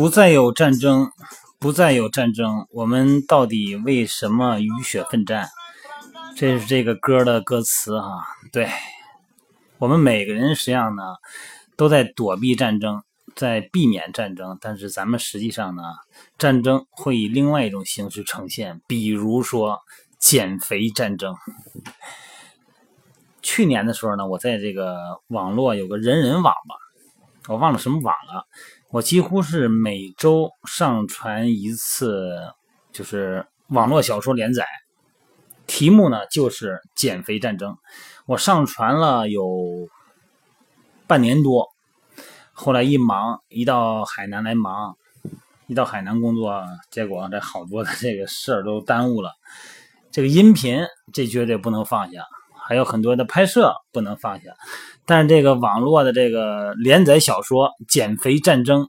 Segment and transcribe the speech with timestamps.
[0.00, 1.12] 不再有战争，
[1.58, 5.50] 不再有战争，我们到底为什么浴血奋战？
[6.34, 8.24] 这是这个歌的歌词哈。
[8.50, 8.70] 对
[9.76, 11.02] 我们每个人实际上呢，
[11.76, 13.02] 都在躲避战争，
[13.36, 15.82] 在避免战争，但是咱们实际上呢，
[16.38, 19.80] 战争会以另外一种形式呈现，比如说
[20.18, 21.36] 减肥战争。
[23.42, 26.74] 去年的时候呢，我在这个网络有个人人网吧，
[27.48, 28.46] 我忘了什么网了。
[28.92, 32.36] 我几乎是每周上传一次，
[32.90, 34.66] 就是网络小说连载，
[35.68, 37.76] 题目呢就是减肥战争。
[38.26, 39.88] 我上传了有
[41.06, 41.68] 半年多，
[42.50, 44.96] 后来一忙，一到海南来忙，
[45.68, 49.30] 一到海南工作，结果这好多的这个事儿都耽误了。
[50.10, 52.24] 这个音频这绝对不能放下，
[52.70, 54.52] 还有很多的拍摄不能放下。
[55.04, 58.82] 但是这个网络的这个连载小说《减肥战争》，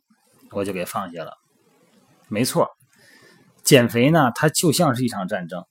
[0.52, 1.32] 我就给放下了。
[2.28, 2.70] 没错，
[3.64, 5.66] 减肥呢，它就像是一场战争。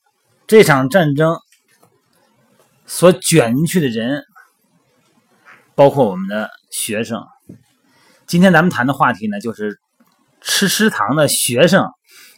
[0.48, 1.38] 这场战争
[2.84, 4.24] 所卷进去的人，
[5.76, 7.24] 包括我们的学生。
[8.26, 9.78] 今天咱们谈的话题呢，就是
[10.40, 11.86] 吃食堂的学生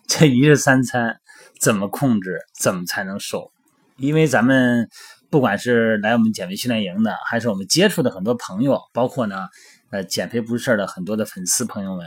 [0.06, 1.18] 这一日三餐
[1.58, 3.50] 怎么控制，怎么才能瘦？
[3.96, 4.90] 因为咱们。
[5.32, 9.48] 不管是来我们减肥训练营的，还是我们接触的很多朋友，包括呢，
[9.88, 12.06] 呃，减肥不是事儿的很多的粉丝朋友们，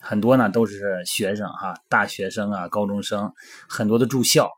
[0.00, 3.32] 很多呢都是学生哈，大学生啊，高中生，
[3.68, 4.50] 很多的住校，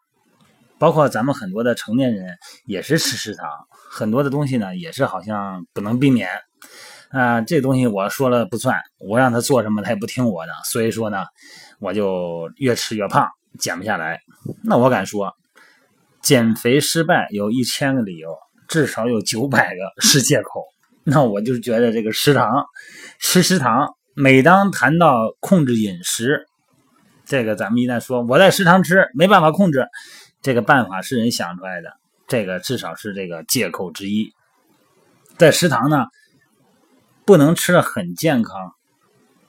[0.78, 3.46] 包括咱们很多的成年人也是吃食堂，
[3.90, 6.30] 很多的东西呢也是好像不能避免
[7.10, 11.26] 啊，这东西我说了不算，我让他做什么他也不听我的，所以说呢，
[11.78, 13.28] 我就越吃越胖，
[13.58, 14.18] 减不下来。
[14.64, 15.36] 那我敢说。
[16.22, 18.36] 减肥失败有一千个理由，
[18.68, 20.64] 至少有九百个是借口。
[21.04, 22.66] 那我就觉得这个食堂
[23.18, 26.46] 吃食堂，每当谈到控制饮食，
[27.24, 29.86] 这个咱们一旦说我在食堂吃没办法控制，
[30.42, 31.92] 这个办法是人想出来的，
[32.26, 34.32] 这个至少是这个借口之一。
[35.38, 36.06] 在食堂呢，
[37.24, 38.72] 不能吃的很健康，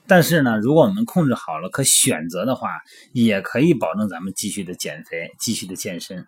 [0.06, 2.70] 但是呢，如果我们控制好了可选择的话，
[3.12, 6.26] 也可以保证咱们继续的减肥，继续的健身。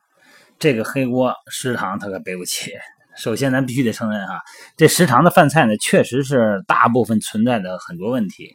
[0.62, 2.70] 这个黑锅食堂他可背不起。
[3.16, 4.40] 首先，咱必须得承认哈，
[4.76, 8.54] 这食堂的饭菜呢，确实是大部分存在的很多问题。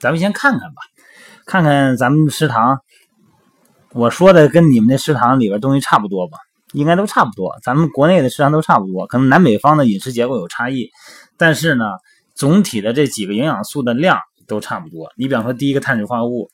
[0.00, 0.82] 咱们先看看吧，
[1.46, 2.80] 看看咱们食堂，
[3.92, 6.38] 我说的跟你们那食堂里边东西差不多吧？
[6.72, 7.54] 应该都差不多。
[7.62, 10.90] 咱们国内的食堂都差不多，可能南北方的饮食结构有差异，
[11.38, 11.84] 但是呢，
[12.34, 15.12] 总体的这几个营养素的量都差不多。
[15.16, 16.50] 你比方说，第一个碳水化合物，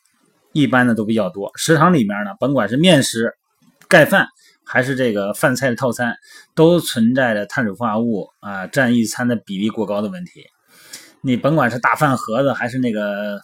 [0.52, 1.50] 一般的都比较多。
[1.56, 3.32] 食堂里面呢，甭管是面食、
[3.88, 4.28] 盖饭。
[4.72, 6.16] 还是这个饭菜的套餐
[6.54, 10.44] 都存在着碳水化合物啊占一餐的比例过高的问题。
[11.22, 13.40] 你甭管是大饭盒子，还是那个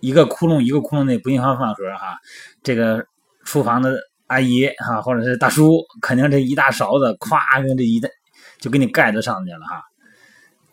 [0.00, 2.18] 一个窟窿一个窟窿那不锈钢饭盒哈，
[2.60, 3.06] 这个
[3.44, 8.10] 厨房的阿姨哈或者是大叔，肯定这一大勺子咵跟这一袋
[8.58, 9.80] 就给你盖子上去了哈。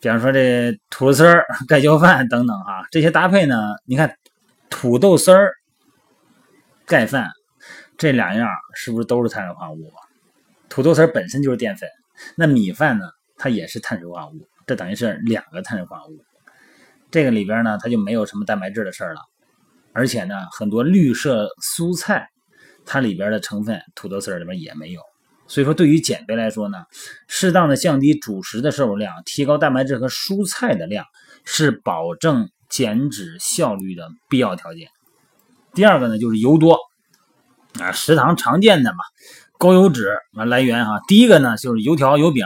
[0.00, 4.16] 比方说这土豆丝儿盖浇饭等等哈，这些搭配呢，你看
[4.68, 5.52] 土豆丝儿
[6.84, 7.30] 盖饭。
[7.98, 9.92] 这两样是不是都是碳水化合物？
[10.68, 11.88] 土豆丝本身就是淀粉，
[12.36, 13.06] 那米饭呢？
[13.38, 16.24] 它也是碳水化合物，这等于是两个碳水化合物。
[17.10, 19.20] 这个里边呢，它就没有什么蛋白质的事儿了。
[19.92, 22.28] 而且呢，很多绿色蔬菜，
[22.84, 25.00] 它里边的成分，土豆丝里边也没有。
[25.46, 26.84] 所以说，对于减肥来说呢，
[27.28, 31.04] 适当的降低主食的摄入量，提高蛋白质和蔬菜的量，
[31.44, 34.88] 是保证减脂效率的必要条件。
[35.72, 36.78] 第二个呢，就是油多。
[37.80, 38.98] 啊，食堂常见的嘛，
[39.58, 41.00] 高油脂啊来源哈。
[41.06, 42.44] 第一个呢就是油条、油饼，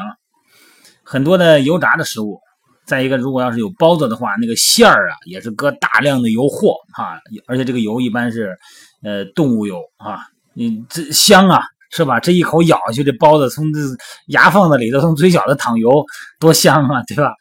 [1.04, 2.40] 很多的油炸的食物。
[2.86, 8.58] 再一个，如果要是有包子的话，那个馅儿啊也是搁大量的油和哈，而且这个油一般是
[9.04, 10.18] 呃动物油啊，
[10.54, 11.62] 你这香啊
[11.92, 12.18] 是吧？
[12.18, 13.78] 这一口咬下去，这包子从这
[14.26, 16.04] 牙缝子里头，从嘴角的淌油，
[16.40, 17.32] 多香啊，对吧？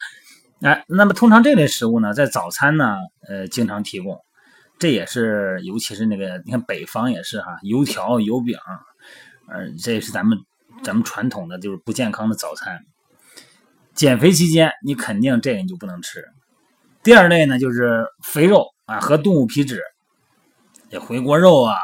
[0.62, 2.96] 哎，那么通常这类食物呢，在早餐呢，
[3.28, 4.16] 呃，经常提供。
[4.80, 8.56] 这也是，尤其是那个，你看北方也是哈，油条、油饼，
[9.46, 10.38] 呃，这也是咱们
[10.82, 12.80] 咱们传统的就是不健康的早餐。
[13.94, 16.24] 减肥期间，你肯定这个你就不能吃。
[17.02, 19.82] 第二类呢，就是肥肉啊和动物皮脂，
[20.88, 21.76] 这回锅肉啊，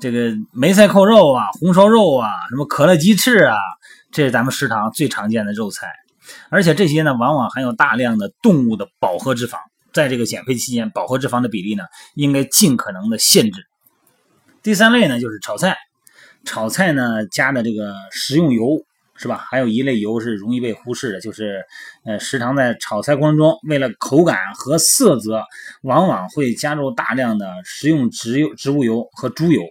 [0.00, 3.56] 这个梅菜扣肉啊，红烧肉啊，什么可乐鸡翅啊，
[4.12, 5.92] 这是咱们食堂最常见的肉菜。
[6.50, 9.58] 而且这些呢，往往含有大量的动物的饱和脂肪。
[9.92, 11.84] 在这个减肥期间，饱和脂肪的比例呢，
[12.14, 13.66] 应该尽可能的限制。
[14.62, 15.76] 第三类呢，就是炒菜，
[16.44, 18.84] 炒菜呢加的这个食用油。
[19.14, 19.44] 是吧？
[19.48, 21.62] 还有一类油是容易被忽视的，就是
[22.04, 25.44] 呃，食堂在炒菜过程中，为了口感和色泽，
[25.82, 29.62] 往往会加入大量的食用植油、植物油和猪油。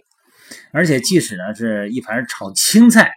[0.70, 3.12] 而且，即使呢是一盘炒青菜，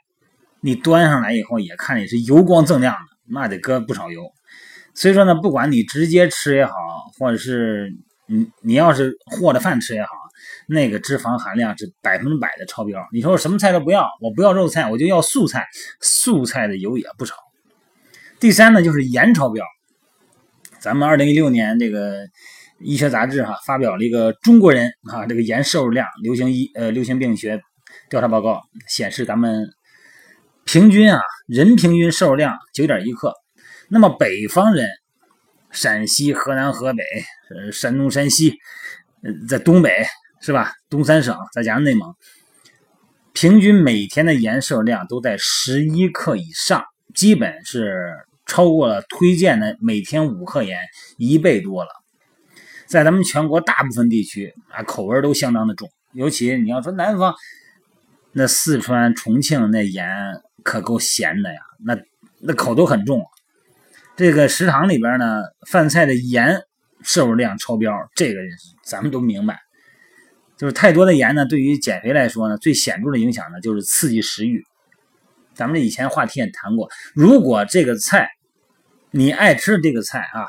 [0.59, 4.23] 你端上来以后也看也是油光锃亮的，那得搁不少油。
[4.95, 6.73] 所以说呢，不管你直接吃也好，
[7.19, 7.91] 或者是
[8.27, 10.09] 你你要是和着饭吃也好。
[10.67, 12.99] 那个脂肪含量是百分之百的超标。
[13.11, 15.65] 你说我什么菜都不要，我不要肉菜，我就要素菜，
[16.01, 17.35] 素菜的油也不少。
[18.39, 19.65] 第三呢，就是盐超标。
[20.79, 22.25] 咱们二零一六年这个
[22.79, 27.59] 医学杂志哈发表了一个中国人啊这个盐摄入量流行医呃流行病学
[28.09, 29.67] 调查报告，显示咱们
[30.63, 33.33] 平均啊人平均摄入量九点一克。
[33.89, 34.87] 那么北方人，
[35.71, 37.03] 陕西、河南、河北、
[37.49, 38.55] 呃山东、山西，
[39.21, 39.91] 呃在东北。
[40.41, 40.73] 是吧？
[40.91, 42.13] 东三省再加上内蒙，
[43.33, 46.83] 平均每天的盐摄入量都在十一克以上，
[47.15, 48.13] 基本是
[48.45, 50.77] 超过了推荐的每天五克盐
[51.17, 51.89] 一倍多了。
[52.85, 57.33] 在咱们全国大部分地区啊，口味都相当的重，尤其你要说南方，
[58.31, 60.07] 那四川、重庆那盐
[60.61, 61.97] 可够咸的呀，那
[62.39, 63.25] 那口都很重。
[64.17, 66.61] 这个食堂里边呢，饭菜的盐
[67.03, 68.39] 摄入量超标，这个
[68.85, 69.59] 咱们都明白。
[70.57, 74.63] 就是太多的盐呢，对于减肥来说呢，最显著的影响呢，就是刺激食欲。
[75.53, 78.29] 咱们这以前话题也谈过，如果这个菜
[79.11, 80.47] 你爱吃这个菜啊，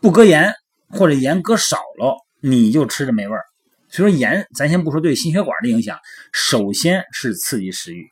[0.00, 0.52] 不搁盐
[0.88, 3.44] 或者盐搁少了，你就吃着没味儿。
[3.88, 5.96] 所以说盐，咱先不说对心血管的影响，
[6.32, 8.04] 首先是刺激食欲。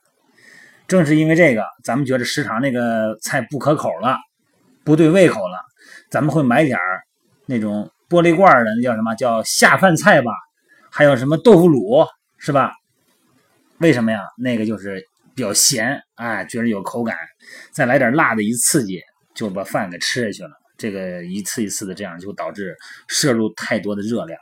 [0.86, 4.16] 正是因为这个，咱们觉得食堂那个菜不可口了，
[4.84, 5.58] 不对胃口了，
[6.10, 7.02] 咱们会买点儿
[7.46, 10.30] 那种玻璃罐的，那叫什么叫下饭菜吧。
[10.90, 12.06] 还有什么豆腐乳
[12.38, 12.72] 是吧？
[13.78, 14.20] 为什么呀？
[14.38, 15.02] 那个就是
[15.34, 17.16] 比较咸，哎，觉得有口感，
[17.72, 19.00] 再来点辣的，一刺激
[19.34, 20.50] 就把饭给吃下去了。
[20.76, 22.76] 这个一次一次的这样，就导致
[23.08, 24.38] 摄入太多的热量。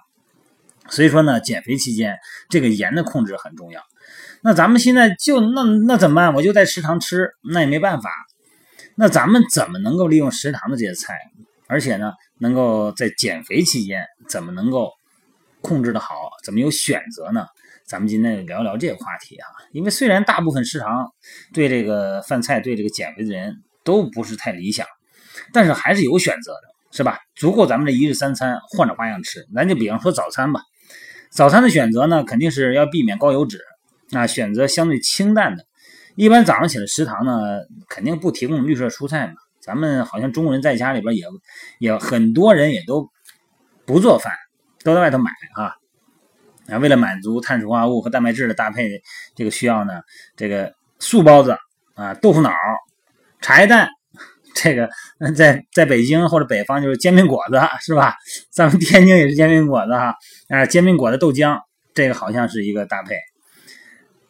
[0.89, 2.19] 所以说呢，减肥期间
[2.51, 3.81] 这个盐的控制很重要。
[4.43, 6.35] 那咱们现在就那那怎么办？
[6.35, 8.11] 我就在食堂吃，那也没办法。
[9.03, 11.19] 那咱们怎么能够利用食堂的这些菜，
[11.67, 14.93] 而且呢，能够在减肥期间怎么能够？
[15.61, 17.47] 控制的好，怎么有选择呢？
[17.85, 19.47] 咱们今天聊聊这个话题啊。
[19.73, 21.13] 因为虽然大部分食堂
[21.53, 24.87] 对这个饭菜、对这个减肥的人都不是太理想，
[25.53, 26.61] 但是还是有选择的，
[26.91, 27.19] 是吧？
[27.35, 29.47] 足够咱们这一日三餐换着花样吃。
[29.53, 30.61] 咱就比方说早餐吧，
[31.31, 33.61] 早餐的选择呢，肯定是要避免高油脂
[34.13, 35.65] 啊，选择相对清淡的。
[36.15, 39.35] 一般早上起来食堂呢，肯定不提供绿色蔬菜嘛。
[39.61, 41.25] 咱们好像中国人在家里边也
[41.79, 43.09] 也很多人也都
[43.85, 44.33] 不做饭。
[44.85, 45.77] 都在外头买啊，
[46.67, 49.01] 啊，为了满足碳水化合物和蛋白质的搭配
[49.37, 50.01] 这个需要呢，
[50.35, 51.57] 这个素包子
[51.95, 52.51] 啊，豆腐脑、
[53.41, 53.89] 茶叶蛋，
[54.57, 54.91] 这个
[55.37, 58.17] 在在北京或者北方就是煎饼果子是吧？
[58.51, 60.17] 咱们天津也是煎饼果子哈，
[60.49, 61.61] 啊，煎饼果子豆浆，
[61.95, 63.15] 这个好像是一个搭配。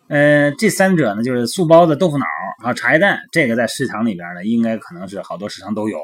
[0.08, 2.24] 嗯，这三者呢，就是素包子、豆腐脑
[2.62, 5.98] 啊、茶叶蛋，这个在市场里边呢，应该可能是好多市场都有。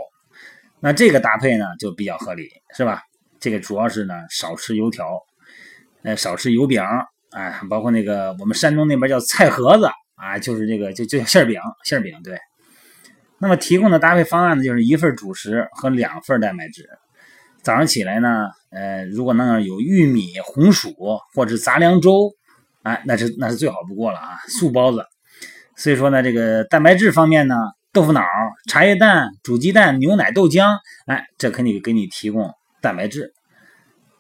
[0.81, 3.03] 那这个搭配呢，就比较合理，是吧？
[3.41, 5.21] 这个主要是呢，少吃油条，
[6.03, 12.39] 呃，少吃油饼，啊，包括那个我们山东那边叫菜盒子，啊，就是这个就就馅饼，馅饼对。
[13.41, 16.89] 那么提供的搭配方案呢，就是一份主食和两份蛋白质。
[17.63, 20.95] 早上起来呢，呃，如果能有玉米、红薯
[21.35, 22.33] 或者杂粮粥，
[22.83, 25.05] 哎，那是那是最好不过了啊，素包子。
[25.77, 27.55] 所以说呢，这个蛋白质方面呢，
[27.93, 28.23] 豆腐脑、
[28.69, 32.53] 茶叶蛋、煮鸡蛋、牛奶、豆浆，哎，这肯定给你提供。
[32.81, 33.33] 蛋白质，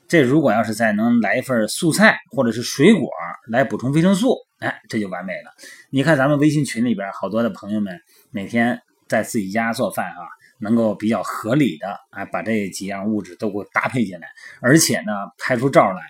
[0.08, 3.08] 这如果要是再能来一份素菜或者是水果
[3.48, 5.52] 来补充维生素，哎，这就完美了。
[5.90, 8.00] 你看咱们微信群里边好多的朋友们，
[8.30, 10.26] 每天在自己家做饭啊，
[10.60, 14.26] 能够比较合理的哎把这几样物质都给我搭配进来，
[14.60, 16.02] 而且呢拍出照来，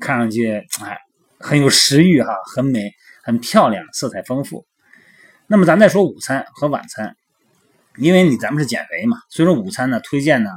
[0.00, 0.98] 看上去哎
[1.42, 4.64] 很有食欲哈，很美，很漂亮，色彩丰富。
[5.48, 7.16] 那么咱再说午餐和晚餐。
[7.98, 10.50] 因为你咱们是减肥嘛，所以说午餐呢推荐呢，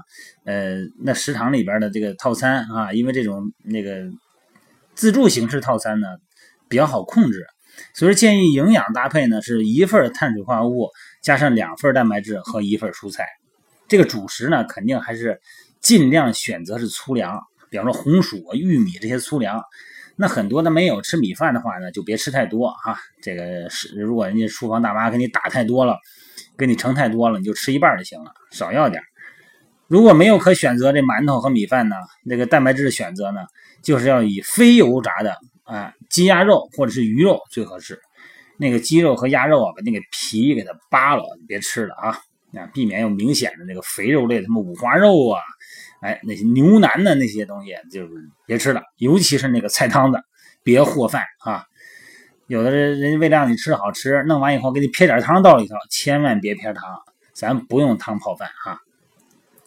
[0.45, 4.05] 呃，那食堂里边的这个套餐啊，因为这种那个
[4.93, 6.07] 自助形式套餐呢
[6.69, 7.45] 比较好控制，
[7.93, 13.27] 所以说建议营养搭配呢是一份碳水化合物加上两份蛋白质和一份蔬菜。
[13.89, 15.41] 这个主食呢肯定还是
[15.81, 19.61] 尽量选择是粗粮，比方说红薯、玉米这些粗粮。
[20.15, 22.97] 那很多的没有吃米饭的话呢，就别吃太多哈。
[23.21, 25.97] 这个是如果人家厨房大妈给你打太多了。
[26.57, 29.03] 给你盛太多了，你就吃一半就行了，少要点
[29.87, 33.41] 如果没有可选择这馒头和米饭呢，那个蛋白质的选择呢，
[33.83, 37.99] 就是要以非油炸的啊鸡鸭肉或者是鱼肉最合适。
[38.57, 42.09] 那个鸡肉和鸭肉啊，把那个皮给它扒了，别吃了啊，
[42.57, 45.41] 啊，避免有明显的那个肥肉类，什么五花肉啊，
[46.05, 48.09] 哎，那些牛腩的那些东西就是
[48.45, 50.19] 别吃了，尤其是那个菜汤子，
[50.61, 51.63] 别和饭啊。
[52.45, 56.83] 有的人人家为了让你吃好吃，弄完以后给你撇点汤到里头，千万别撇汤，
[57.33, 58.77] 咱不用汤泡饭哈。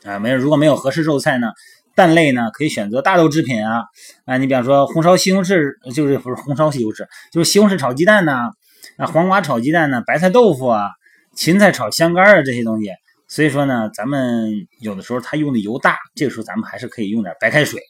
[0.05, 1.49] 啊，没有，如果没有合适肉菜呢，
[1.97, 3.83] 蛋类呢可以选择大豆制品啊，
[4.25, 8.53] 啊，你比方说红烧西红柿，就是不是红烧西红柿，就是西红柿炒鸡蛋呐，
[8.97, 10.89] 啊，黄瓜炒鸡蛋呢，白菜豆腐啊，
[11.35, 12.93] 芹菜炒香干啊这些东西。
[13.29, 17.81] 所以说呢，咱们有的时候它用的油大，这个时候咱们还是可以用点白开水，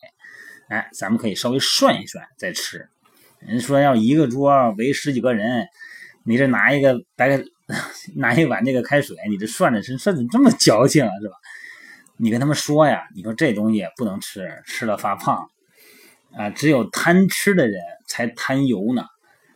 [0.69, 2.89] 哎，咱们可以稍微涮一涮再吃。
[3.39, 5.67] 人说要一个桌围十几个人，
[6.25, 7.41] 你这拿一个白
[8.17, 11.37] 拿一碗这个开水，你这涮着吃，涮怎么这么矫情啊，是吧？
[12.17, 15.49] 你跟他们说呀，你说这东西不能吃，吃了发胖
[16.37, 16.51] 啊！
[16.51, 19.05] 只有贪吃的人才贪油呢。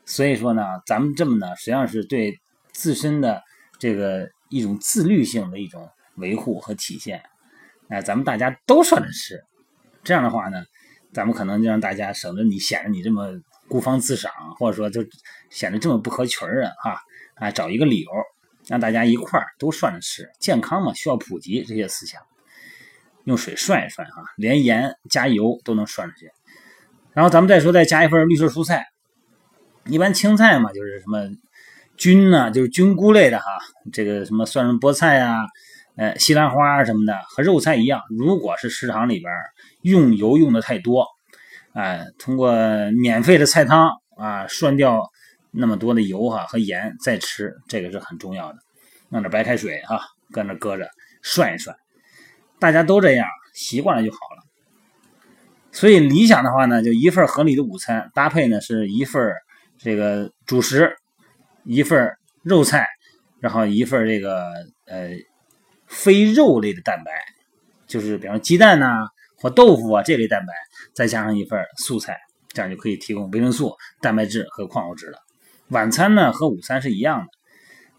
[0.05, 2.39] 所以说呢，咱们这么呢，实际上是对
[2.71, 3.43] 自身的
[3.81, 7.23] 这个一种自律性的一种维护和体现。
[7.89, 9.43] 哎，咱们大家都涮着吃，
[10.05, 10.63] 这样的话呢，
[11.13, 13.29] 咱们可能就让大家省得你显得你这么
[13.69, 15.05] 孤芳自赏，或者说就
[15.51, 16.97] 显得这么不合群儿啊！
[17.37, 18.11] 啊，找一个理由
[18.67, 22.21] 让大家一块儿都涮着吃，健康嘛，需要普及这些思想。
[23.25, 26.31] 用水涮一涮哈，连盐加油都能涮出去。
[27.13, 28.87] 然后咱们再说，再加一份绿色蔬菜。
[29.87, 31.29] 一般青菜嘛，就是什么
[32.03, 33.45] 菌呢，就是菌菇类的哈。
[33.93, 35.47] 这个什么蒜蓉菠菜啊，
[35.95, 38.03] 呃，西兰花什么的，和肉菜一样。
[38.11, 39.33] 如果是食堂里边
[39.83, 41.07] 用油用的太多，
[41.75, 42.53] 哎，通过
[43.01, 45.01] 免费的菜汤啊，涮掉
[45.53, 48.59] 那么多的油哈和盐再吃，这个是很重要的。
[49.11, 50.01] 弄点白开水哈，
[50.33, 50.89] 搁那搁着
[51.23, 51.77] 涮一涮。
[52.59, 54.43] 大家都这样习惯了就好了，
[55.71, 59.33] 所以理想的话呢，就一份合理的午餐搭配呢是一份
[59.79, 60.97] 这个主食，
[61.65, 62.87] 一份肉菜，
[63.41, 64.53] 然后一份这个
[64.87, 65.11] 呃
[65.87, 67.13] 非肉类的蛋白，
[67.87, 70.53] 就是比方鸡蛋呐或豆腐啊这类蛋白，
[70.95, 75.19] 再加上一份素菜，这样就可以提供维生素、蛋白质和矿物质了。
[75.69, 77.27] 晚餐呢和午餐是一样的，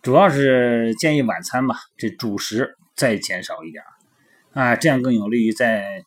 [0.02, 3.84] 主要是建议晚餐吧，这主食再减少一点。
[4.54, 6.04] 啊，这样更有利于在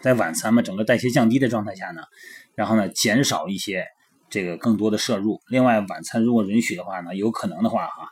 [0.00, 2.02] 在晚餐嘛，整个代谢降低的状态下呢，
[2.54, 3.86] 然后呢减少一些
[4.30, 5.40] 这个更多的摄入。
[5.48, 8.08] 另外，晚餐如果允许的话呢，有可能的话哈，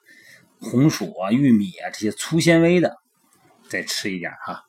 [0.60, 2.96] 红薯啊、玉米啊这些粗纤维的
[3.68, 4.64] 再吃一点哈。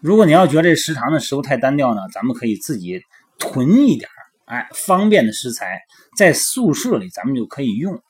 [0.00, 3.00] 如果你要觉得这食堂的食物太单调呢，咱们可以自己
[3.38, 4.10] 囤一点
[4.46, 5.80] 哎，方便的食材
[6.16, 8.02] 在宿舍里咱们就可以用。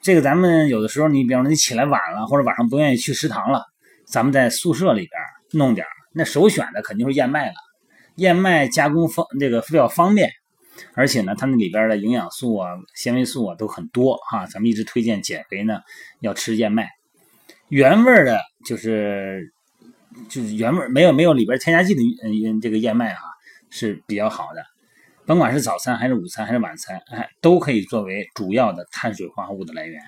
[0.00, 3.64] 这个咱们有的时候，你比方说你起来晚了，或者晚上不愿意去食堂了。
[4.06, 5.12] 咱们在宿舍里边
[5.52, 7.54] 弄点那首选的肯定是燕麦了。
[8.14, 10.30] 燕麦加工方这个比较方便，
[10.94, 14.46] 而且呢，它那里边的营养素啊、纤维素啊都很多哈。
[14.46, 15.80] 咱们一直推荐减肥呢
[16.20, 16.88] 要吃燕麦，
[17.68, 19.52] 原味的，就是
[20.28, 23.20] 就是原味没有没有里边添加剂的嗯这个燕麦啊
[23.70, 24.64] 是比较好的。
[25.26, 30.00] 甭管是早餐还是午餐还是晚餐，哎，都可以作为主要的碳水化合物的来源。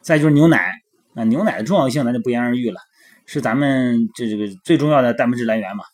[0.00, 0.72] 再就是牛奶，
[1.14, 2.80] 那牛奶的重要性咱就不言而喻了。
[3.26, 5.84] 是咱们这这个最重要的蛋白质来源嘛？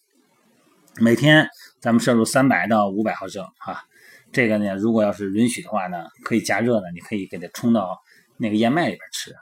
[1.00, 1.48] 每天
[1.80, 3.82] 咱们摄入三百到五百毫升啊，
[4.32, 7.98] 这个呢，如果要是允许的话呢，可以加热呢，你可以给它冲到
[8.38, 9.34] 那个燕麦里边吃。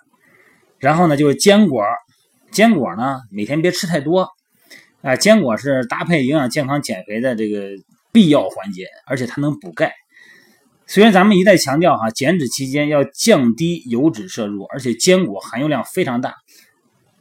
[0.78, 1.84] 然后呢，就是坚果，
[2.50, 4.28] 坚果呢，每天别吃太多
[5.00, 5.16] 啊。
[5.16, 7.70] 坚果是搭配营养健康减肥的这个
[8.12, 9.94] 必要环节，而且它能补钙。
[10.86, 16.34] 虽然咱们一再强调哈，减脂期间要降低油脂摄入，而且坚果含油量非常大。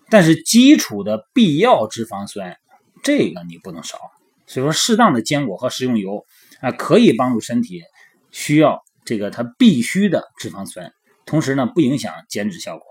[0.09, 2.57] 但是基础的必要脂肪酸，
[3.03, 3.97] 这个你不能少。
[4.53, 6.23] 所以说，适当的坚果和食用油
[6.61, 7.81] 啊，可以帮助身体
[8.29, 10.91] 需要这个它必须的脂肪酸，
[11.25, 12.85] 同时呢，不影响减脂效果。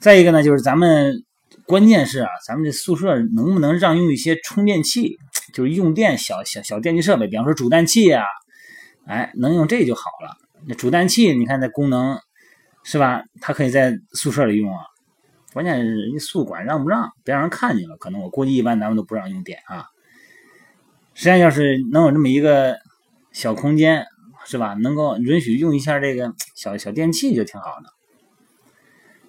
[0.00, 1.22] 再一个呢，就是咱们
[1.64, 5.16] 关键是啊，咱们这宿舍能不能让用一些充电器，
[5.54, 8.24] 就是用电小小小电器设备，比方说煮蛋器啊，
[9.06, 10.36] 哎，能用这就好了。
[10.66, 12.18] 那煮蛋器，你看那功能
[12.82, 13.22] 是吧？
[13.40, 14.80] 它可以在宿舍里用啊。
[15.52, 17.96] 关键是人家宿管让不让，别让人看见了。
[17.96, 19.86] 可能我估计一般咱们都不让用电啊。
[21.20, 22.78] 实际上，要是能有这么一个
[23.30, 24.06] 小空间，
[24.46, 24.72] 是吧？
[24.72, 27.92] 能够允许用一下这个小小电器就挺好的。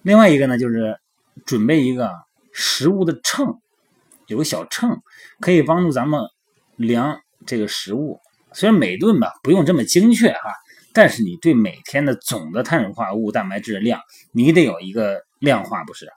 [0.02, 0.98] 另外一个呢，就是
[1.46, 2.10] 准备一个
[2.54, 3.60] 食物的秤，
[4.28, 5.02] 有个小秤
[5.42, 6.22] 可以帮助咱们
[6.78, 8.22] 量这个食物。
[8.54, 10.54] 虽然每顿吧不用这么精确哈，
[10.94, 14.00] 但是你对每天的总的碳水化合物、蛋白质的量，
[14.32, 15.22] 你得有一个。
[15.42, 16.08] 量化不是，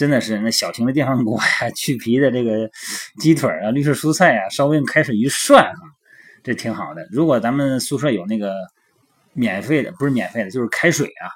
[0.00, 2.70] 真的是那小型的电饭锅呀， 去皮的这个
[3.18, 5.82] 鸡腿啊，绿色蔬菜啊，稍微用开水一涮哈，
[6.42, 7.06] 这挺好的。
[7.12, 8.54] 如果咱们宿舍有那个
[9.34, 11.28] 免费的，不是免费的，就是开水啊，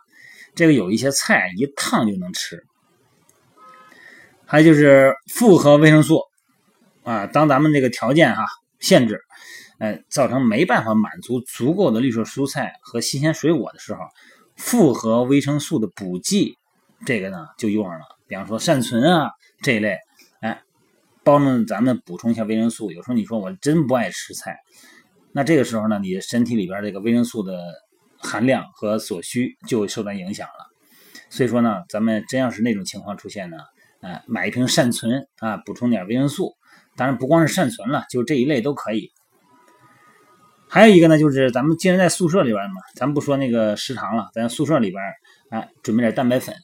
[0.55, 2.65] 这个有一些菜一烫就能吃。
[4.47, 6.23] 还有就是复合维生素
[7.03, 8.47] 啊，当咱们这个条件哈
[8.81, 9.21] 限制，
[9.79, 14.01] 呃，造成没办法满足足够的绿色蔬菜和新鲜水果的时候，
[14.57, 16.57] 复合维生素的补剂，
[17.05, 18.14] 这个呢就用上了。
[18.27, 19.31] 比方说善存啊
[19.63, 19.99] 这一类，
[20.41, 20.63] 哎，
[21.23, 22.91] 帮助咱们补充一下维生素。
[22.91, 24.57] 有时候你说我真不爱吃菜，
[25.33, 27.59] 那这个时候呢，你身体里边这个维生素的
[28.19, 30.71] 含量和所需就受到影响了。
[31.31, 33.57] 所以说呢，咱们真要是那种情况出现呢。
[34.01, 36.55] 哎，买一瓶善存啊，补充点维生素。
[36.95, 39.11] 当然不光是善存了，就这一类都可以。
[40.69, 45.03] 还有一个呢，就是咱们既然在宿舍里边嘛，咱不说那个食堂了，咱宿舍里边
[45.49, 46.55] 啊，准备点蛋白粉。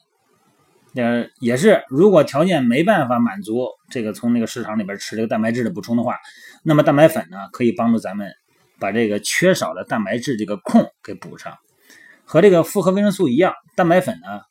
[0.93, 6.17] 呃，也是，如果条件没办法满足这个从那个市场里边吃这个蛋白质的补充的话，
[6.63, 8.33] 那么蛋白粉呢，可以帮助咱们
[8.77, 11.57] 把这个缺少的蛋白质这个空给补上。
[12.25, 14.41] 和这个复合维生素一样，蛋白粉呢。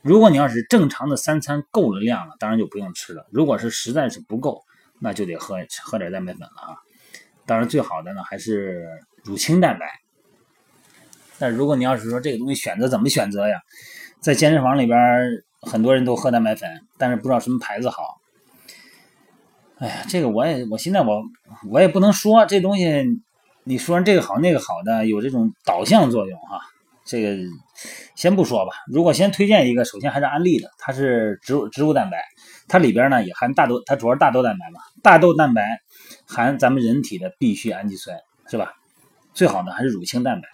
[0.00, 3.24] 如果你要是正常的三餐够了量了，当然就不用吃了。
[3.30, 4.62] 如果是实在是不够，
[5.00, 6.74] 那就得喝喝点蛋白粉了啊。
[7.46, 8.86] 当然最好的呢还是
[9.22, 9.86] 乳清蛋白。
[11.38, 13.60] 但如果你要是说这个东西选择怎么选择呀？
[14.22, 14.96] 在健身房里边
[15.62, 18.20] 很多人都喝蛋白粉，但是不知道什么牌子好。
[19.78, 21.20] 哎呀，这个我也我现在我
[21.68, 23.04] 我也不能说这东西，
[23.64, 26.60] 你说这个好那个好的，有这种导向作用哈。
[27.04, 27.36] 这个
[28.14, 32.22] 先不说吧，如果先推荐一个，首先还是安利的，它是植物植物蛋白，
[32.68, 35.80] 它里边呢也含大豆，它主要是大豆蛋白嘛，大豆蛋白
[36.28, 38.16] 含咱们人体的必需氨基酸，
[38.48, 38.72] 是吧？
[39.34, 40.48] 最好呢还是乳清蛋白。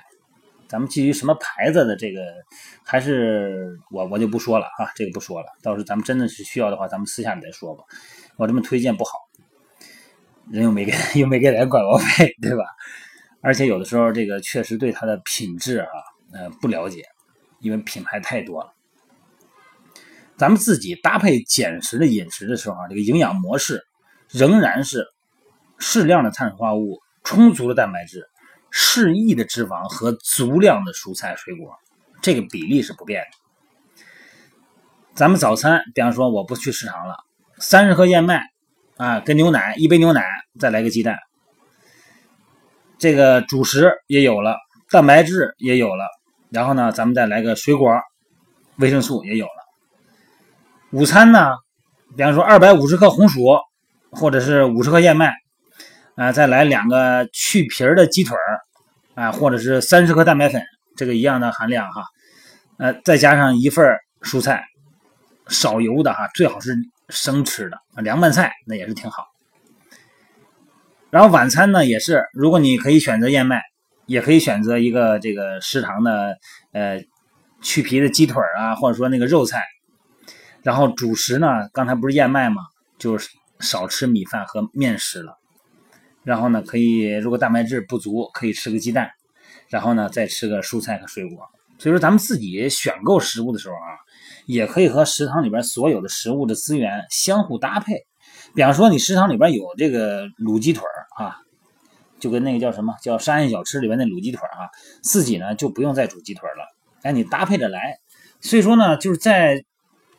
[0.69, 2.21] 咱们基于什么牌子的这个，
[2.85, 7.85] 还是我我就不说了啊，这个不说了，到时候咱们真的是需要的话，咱们私下里再说吧。
[8.37, 9.13] 我这么推荐不好，
[10.51, 12.65] 人又没给 又没给咱广告费，对吧？
[13.41, 15.89] 而且有的时候这个确实对它的品质啊。
[16.31, 17.05] 呃，不了解，
[17.59, 18.75] 因为品牌太多了。
[20.37, 23.83] 咱们自己搭配减食的饮食的时候啊，这个营养模式
[24.29, 25.07] 仍然是
[25.79, 28.29] 适量的碳水化合物、充足的蛋白质、
[28.71, 31.77] 适宜的脂肪和足量的蔬菜水果，
[32.23, 33.29] 这个比例是不变的。
[35.15, 37.17] 咱们早餐，比方说我不去食堂了，
[37.59, 38.43] 三十克燕麦
[38.97, 40.25] 啊，跟牛奶一杯牛奶，
[40.59, 41.19] 再来个鸡蛋，
[42.99, 44.57] 这个主食也有了，
[44.91, 46.05] 蛋白质也有了。
[46.51, 48.01] 然后呢，咱们再来个水果，
[48.77, 49.53] 维生素也有了。
[50.93, 51.57] 午餐呢，
[52.17, 53.59] 比方说二百五十克红薯，
[54.11, 55.35] 或者是五十克燕麦，
[56.19, 58.61] 啊，再来两个去皮儿的鸡腿儿，
[59.15, 60.61] 啊，或者是三十克蛋白粉，
[60.97, 62.05] 这个一样的含量哈，
[62.79, 63.87] 呃，再加上一份
[64.21, 64.65] 蔬菜，
[65.47, 66.75] 少油的哈，最好是
[67.09, 69.25] 生吃的，啊凉拌菜那也是挺好。
[71.11, 73.63] 然后晚餐呢，也是，如果你可以选择燕麦。
[74.09, 76.39] 也可以选择一个这个食堂的
[76.73, 76.99] 呃
[77.61, 79.63] 去皮的鸡腿啊，或者说那个肉菜。
[80.63, 82.63] 然后主食呢，刚才不是燕麦吗？
[82.99, 83.29] 就是
[83.61, 85.38] 少吃米饭和面食了。
[86.29, 89.11] 然后呢，可以如果蛋白质不足，可以吃个鸡蛋。
[89.69, 91.39] 然后呢，再吃个蔬菜和水果。
[91.79, 93.97] 所以说，咱们自己选购食物的时候啊，
[94.45, 98.05] 也可以和食堂里边所有的食物的资源相互搭配。
[98.55, 100.85] 比方说，你食堂里边有这个卤鸡腿
[101.17, 101.39] 啊。
[102.21, 104.69] 就跟那个叫什么叫沙县小吃里边那卤鸡腿啊，
[105.03, 106.65] 自己呢就不用再煮鸡腿了，
[107.03, 108.01] 哎，你搭配着来。
[108.41, 109.65] 所以说呢，就是在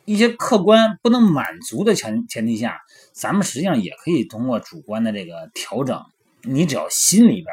[0.06, 2.80] 一些客观不能满足的前前提下，
[3.12, 6.00] 咱们实际上也可以通过主观的这个调整。
[6.42, 7.46] 你只要心里边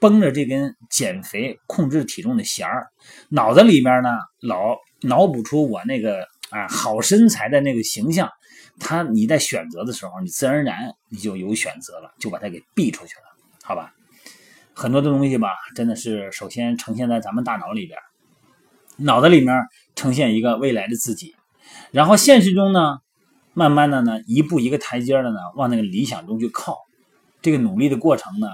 [0.00, 2.88] 绷着这根减肥控制体重的弦儿，
[3.28, 8.28] 脑子里边呢老脑补出我那个啊好身材的那个形象，
[8.80, 13.22] 他你在选择的时候，你自然而然你就有选择了，就把它给避出去了。
[13.62, 13.94] 好吧，
[14.74, 17.96] 很多的东西吧，真的是首先呈现在咱们大脑里边，
[18.96, 19.54] 脑子里面
[19.94, 21.36] 呈现一个未来的自己，
[21.92, 22.98] 然后现实中呢，
[23.52, 26.78] 慢慢的呢，一步一个台阶的呢，往那个理想中去靠。
[27.42, 28.46] 这个努力的过程呢，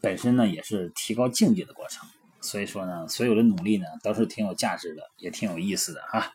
[0.00, 2.08] 本身呢也是提高境界的过程。
[2.40, 6.30] 所以说呢，所有的努力呢，都是挺有价值的，也挺有意思的哈。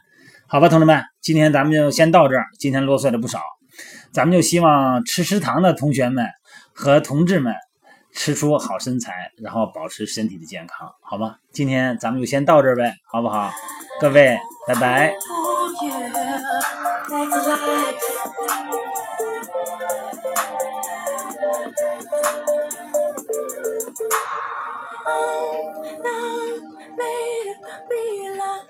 [0.48, 2.46] 好吧，同志们，今天咱们就先到这儿。
[2.58, 3.42] 今天啰嗦了不少，
[4.12, 6.28] 咱们就希望吃食堂的同学们
[6.74, 7.54] 和同志们。
[8.12, 11.36] 吃出好身材，然后保持身体的健康，好吗？
[11.52, 13.52] 今天咱们就先到这儿呗，好不好？
[14.02, 14.36] 各位，
[14.68, 15.14] 拜拜。
[17.10, 18.00] That's right.
[25.08, 27.56] Oh, now made
[28.40, 28.68] like.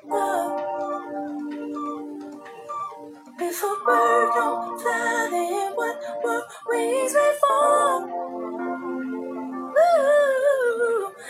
[3.41, 5.97] If a bird don't fly, then what
[6.69, 8.27] wings for?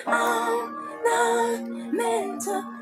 [0.08, 2.79] I'm not meant to.